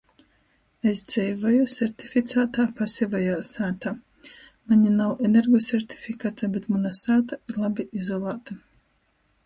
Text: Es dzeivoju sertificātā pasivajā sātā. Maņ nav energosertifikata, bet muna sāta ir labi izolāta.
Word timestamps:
Es 0.91 1.01
dzeivoju 1.09 1.65
sertificātā 1.73 2.65
pasivajā 2.79 3.37
sātā. 3.51 3.93
Maņ 4.73 4.83
nav 4.97 5.23
energosertifikata, 5.31 6.53
bet 6.57 6.69
muna 6.75 6.97
sāta 7.05 7.43
ir 7.51 7.65
labi 7.67 7.91
izolāta. 8.03 8.61